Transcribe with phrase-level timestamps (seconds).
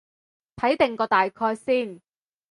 [0.55, 2.01] 睇定個大概先